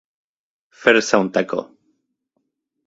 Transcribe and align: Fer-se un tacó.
Fer-se 0.85 1.21
un 1.25 1.31
tacó. 1.37 1.63